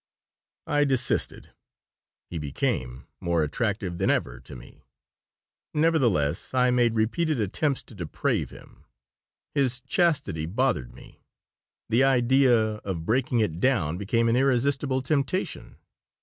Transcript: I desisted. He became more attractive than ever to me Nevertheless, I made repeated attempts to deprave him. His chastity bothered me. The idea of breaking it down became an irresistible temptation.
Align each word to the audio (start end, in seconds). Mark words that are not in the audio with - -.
I 0.65 0.83
desisted. 0.83 1.51
He 2.31 2.39
became 2.39 3.05
more 3.19 3.43
attractive 3.43 3.99
than 3.99 4.09
ever 4.09 4.39
to 4.39 4.55
me 4.55 4.87
Nevertheless, 5.75 6.55
I 6.55 6.71
made 6.71 6.95
repeated 6.95 7.39
attempts 7.39 7.83
to 7.83 7.93
deprave 7.93 8.49
him. 8.49 8.85
His 9.53 9.79
chastity 9.81 10.47
bothered 10.47 10.95
me. 10.95 11.21
The 11.87 12.03
idea 12.03 12.77
of 12.77 13.05
breaking 13.05 13.41
it 13.41 13.59
down 13.59 13.99
became 13.99 14.27
an 14.27 14.35
irresistible 14.35 15.03
temptation. 15.03 15.77